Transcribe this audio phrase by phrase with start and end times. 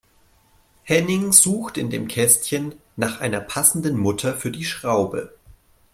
[0.81, 5.35] Henning sucht in dem Kästchen nach einer passenden Mutter für die Schraube.